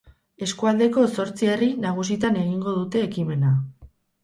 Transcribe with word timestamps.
Eskualdeko 0.45 1.03
zortzi 1.17 1.51
herri 1.51 1.69
nagusitan 1.85 2.41
egingo 2.47 2.75
dute 2.81 3.07
ekimena. 3.11 3.55